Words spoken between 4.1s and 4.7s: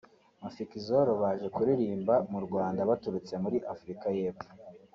y’Epfo